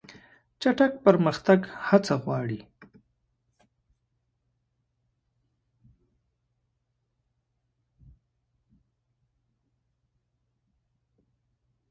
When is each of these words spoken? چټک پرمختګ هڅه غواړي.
چټک 0.61 0.91
پرمختګ 1.05 1.59
هڅه 1.87 2.15
غواړي. 2.23 2.59